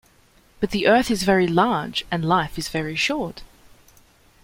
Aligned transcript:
But 0.59 0.71
the 0.71 0.87
Earth 0.87 1.11
is 1.11 1.21
very 1.21 1.45
large, 1.45 2.05
and 2.09 2.25
life 2.25 2.57
is 2.57 2.69
very 2.69 2.95
short! 2.95 3.43